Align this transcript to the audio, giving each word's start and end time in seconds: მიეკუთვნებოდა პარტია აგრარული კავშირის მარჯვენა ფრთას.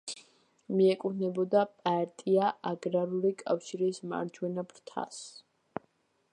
მიეკუთვნებოდა 0.77 1.61
პარტია 1.81 2.47
აგრარული 2.71 3.33
კავშირის 3.43 4.03
მარჯვენა 4.15 4.67
ფრთას. 4.73 5.21